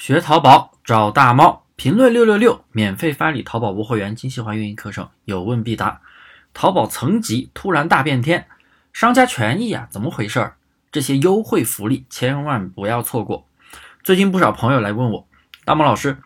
[0.00, 6.00] 学淘宝找大猫，评论六六六，免费发你淘宝无货源精细化运营课程，有问必答。
[6.54, 8.46] 淘宝层级突然大变天，
[8.94, 10.56] 商家权益啊，怎么回事儿？
[10.90, 13.46] 这些优惠福利千万不要错过。
[14.02, 15.28] 最近不少朋友来问我，
[15.66, 16.16] 大猫老师，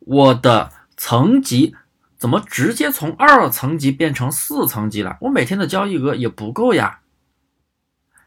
[0.00, 1.76] 我的层级
[2.18, 5.16] 怎么直接从二层级变成四层级了？
[5.20, 6.98] 我每天的交易额也不够呀。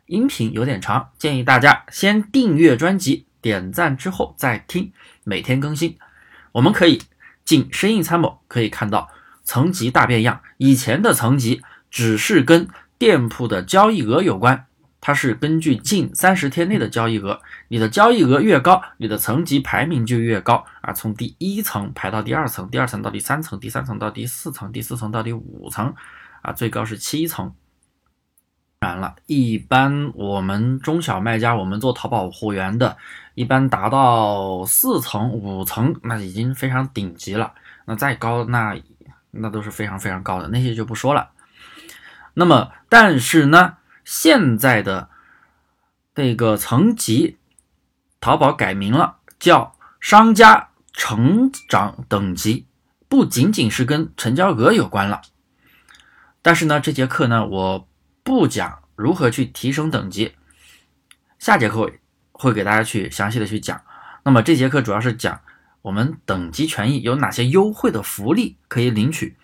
[0.06, 4.92] 音频有点长，建议大家先订阅专辑，点赞之后再听，
[5.24, 6.00] 每天更新。
[6.52, 7.00] 我们可以
[7.44, 9.08] 进生意参谋，可以看到
[9.44, 10.42] 层级大变样。
[10.58, 11.62] 以前的层级
[11.92, 14.66] 只是跟店铺的交易额有关，
[15.00, 20.92] 它是根据近三十天内的交易额，你的交易额越高，你的层级排名就越高啊。
[20.92, 25.94] 从第一层排到第二层，第二层到第三层，第三层到第四层，第四层到第五层，
[26.42, 27.54] 啊，最高是七层。
[28.86, 32.96] 完了，一般我们中小卖家，我们做淘宝货源的，
[33.34, 37.54] 一般达到四层、五层，那已经非常顶级了。
[37.86, 38.78] 那再高，那
[39.32, 41.32] 那都是非常非常高的，那些就不说了。
[42.36, 45.10] 那么，但是呢，现在的
[46.14, 47.38] 这个层级，
[48.22, 52.68] 淘宝改名了，叫商家成长等级，
[53.10, 55.22] 不仅仅是跟成交额有关了。
[56.44, 57.88] 但是呢，这节课呢，我。
[58.26, 60.34] 不讲如何去提升等级，
[61.40, 61.92] 下节课
[62.32, 63.82] 会给大家去详细的去讲。
[64.24, 65.42] 那么这节课主要是讲
[65.82, 69.38] 我们等级权益有哪些优惠的福利可以领取。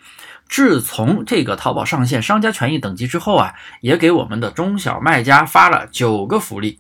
[0.50, 6.80] 自从这个淘宝上线商家权益等级之后啊，也给我们的中小卖家发了九个福利。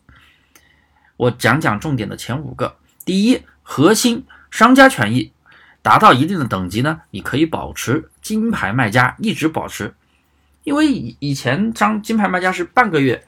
[1.15, 2.77] 我讲讲重点的前五个。
[3.05, 5.31] 第一，核心商家权益
[5.81, 9.93] 达到一定的等级呢，你可以保持金牌卖家，一直保持。
[10.63, 13.25] 因为以以前张金牌卖家是半个月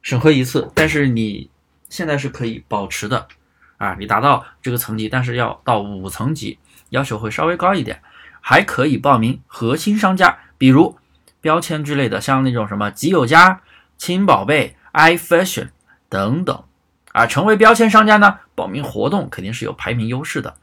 [0.00, 1.50] 审核一次，但是你
[1.90, 3.28] 现在是可以保持的
[3.76, 8.00] 啊，你达到这个层级，但是要到五层级，要求会稍微高一点，
[8.40, 10.96] 还可以报名核心商家，比如
[11.42, 13.60] 标签之类的，像那种什么极有家、
[13.98, 15.68] 亲宝贝、iFashion
[16.08, 16.64] 等等
[17.12, 20.56] 啊，成为标签商家呢，报名活动肯定是有排名优势的，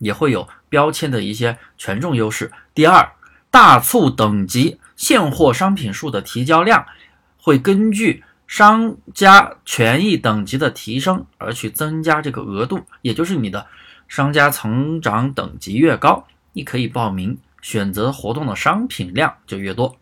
[0.00, 2.50] 也会有标签的一些权重优势。
[2.74, 3.12] 第二。
[3.56, 6.84] 大促等级现货商品数的提交量
[7.40, 13.66] 会根据商家权益等级的提升而去增加这个额度，也就是你的
[14.08, 19.96] 商家成长等级越高，你可以报名选择活动的商品量就越多，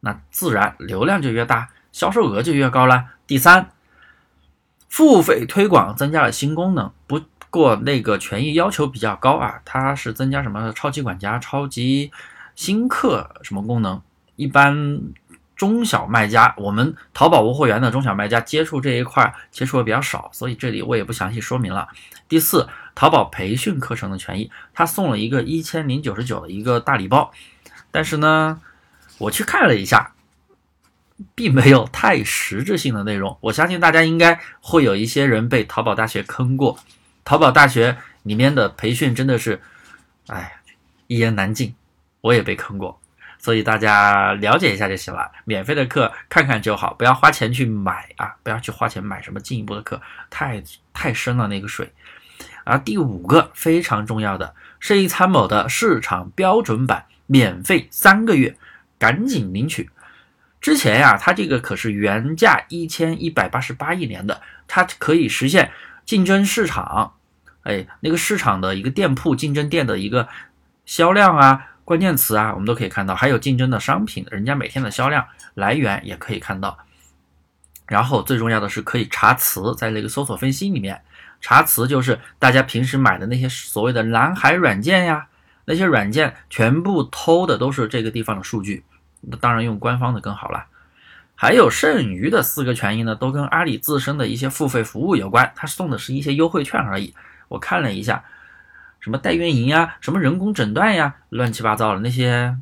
[0.00, 3.06] 那自然流量就越大，销售额就越高了。
[3.26, 3.70] 第三，
[4.90, 12.12] 付费推广增加了新功能，不过那个权益要求比较高啊，它是增加什么超级管家、超级。
[12.62, 14.00] 新客什么功能？
[14.36, 15.00] 一般
[15.56, 21.88] 中小卖家，我们淘宝无货源的中小卖家接触这一块接触的比较少，所以这里我也不详细说明了。
[22.28, 27.32] 第四，淘宝培训课程的权益，他送了一个一千零九十九的一个大礼包，
[27.90, 28.60] 但是呢，
[29.18, 30.12] 我去看了一下，
[31.34, 33.36] 并没有太实质性的内容。
[33.40, 36.78] 我相信大家应该会有一些人被淘宝大学坑过，
[37.24, 39.60] 淘宝大学里面的培训真的是，
[40.28, 40.60] 哎，
[41.08, 41.74] 一言难尽。
[42.22, 42.98] 我也被坑过，
[43.36, 45.30] 所以大家了解一下就行了。
[45.44, 48.36] 免费的课看看就好，不要花钱去买啊！
[48.44, 50.00] 不要去花钱买什么进一步的课，
[50.30, 50.62] 太
[50.94, 51.92] 太深了那个水。
[52.64, 58.56] 而第五个非常重要的，生意参谋的市场标准版免费三个月，
[59.00, 59.90] 赶紧领取。
[60.60, 65.72] 之前呀，它这个可是原价一千一百八十八一年的，它可以实现
[66.06, 67.14] 竞争市场，
[67.64, 70.28] 哎，那个市场的一个店铺竞争店的一个
[70.86, 71.70] 销量啊。
[71.84, 76.78] 关键词啊，我们都可以看到，还有竞争的商品，人家每天的销量来源也可以看到。
[77.88, 81.02] 然后最重要的是可以查词，在那个搜索分析里面
[81.40, 85.26] 查词，就是大家平时买的那些所谓的蓝海软件呀，
[85.64, 88.84] 那些软件全部偷的都是这个地方的数据，
[89.20, 90.66] 那当然用官方的更好了。
[91.34, 97.12] 还有剩余的四个权益呢，都跟阿里自身的一些付费服务有关，它送的是一些优惠券而已。
[97.48, 98.24] 我看了一下。
[99.02, 102.56] 什么代运营呀，什么人工诊断呀，乱七八糟的那些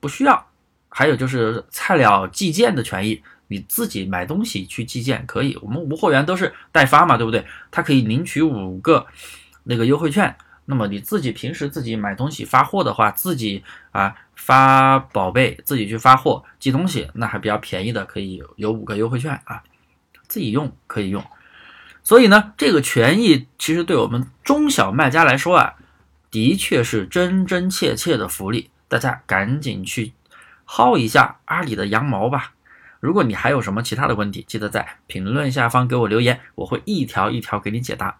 [0.00, 0.46] 不需要。
[0.88, 5.54] 还有就是菜鸟寄件的权益，你自己买东西去寄件可以。
[5.60, 7.46] 我们无货源都是代发嘛，对不对？
[7.70, 9.06] 它可以领取五个
[9.64, 10.34] 那个优惠券。
[10.64, 13.62] 那么你自己平时自己买东西发货的话，自己
[13.92, 19.62] 啊发宝贝，自己去发货寄东西，那还比较便宜的，可以有五个优惠券啊，
[20.26, 21.22] 自己用可以用。
[22.06, 25.74] 所以呢，这个权益其实对我们中小卖家来说啊，
[26.30, 28.70] 的确是真真切切的福利。
[28.86, 30.12] 大家赶紧去
[30.68, 32.52] 薅一下阿里的羊毛吧。
[33.00, 38.16] 如果你还有什么其他的问题，记得在评论下方给我留言，我会一条一条给你解答。